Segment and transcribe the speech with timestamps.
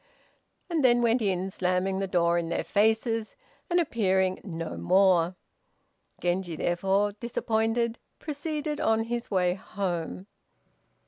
[0.67, 3.35] And then went in, slamming the door in their faces,
[3.69, 5.35] and appearing no more.
[6.19, 10.25] Genji, therefore disappointed, proceeded on his way home.